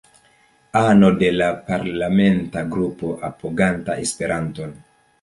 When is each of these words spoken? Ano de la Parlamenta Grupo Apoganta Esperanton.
Ano 0.89 1.09
de 1.19 1.29
la 1.33 1.51
Parlamenta 1.69 2.63
Grupo 2.73 3.15
Apoganta 3.31 3.95
Esperanton. 4.09 4.71